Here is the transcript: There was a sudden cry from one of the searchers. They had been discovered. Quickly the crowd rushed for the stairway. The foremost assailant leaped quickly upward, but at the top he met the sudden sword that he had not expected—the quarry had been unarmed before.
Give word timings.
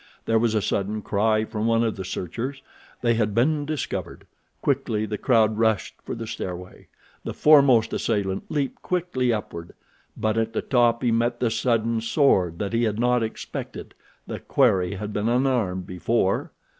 There 0.25 0.39
was 0.39 0.55
a 0.55 0.63
sudden 0.63 1.03
cry 1.03 1.45
from 1.45 1.67
one 1.67 1.83
of 1.83 1.95
the 1.95 2.03
searchers. 2.03 2.63
They 3.03 3.13
had 3.13 3.35
been 3.35 3.67
discovered. 3.67 4.25
Quickly 4.59 5.05
the 5.05 5.19
crowd 5.19 5.59
rushed 5.59 5.93
for 6.01 6.15
the 6.15 6.25
stairway. 6.25 6.87
The 7.23 7.35
foremost 7.35 7.93
assailant 7.93 8.45
leaped 8.49 8.81
quickly 8.81 9.31
upward, 9.31 9.73
but 10.17 10.39
at 10.39 10.53
the 10.53 10.63
top 10.63 11.03
he 11.03 11.11
met 11.11 11.39
the 11.39 11.51
sudden 11.51 12.01
sword 12.01 12.57
that 12.57 12.73
he 12.73 12.85
had 12.85 12.97
not 12.99 13.21
expected—the 13.21 14.39
quarry 14.39 14.95
had 14.95 15.13
been 15.13 15.29
unarmed 15.29 15.85
before. 15.85 16.51